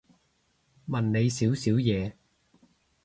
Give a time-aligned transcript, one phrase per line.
[0.87, 2.13] 問你少少嘢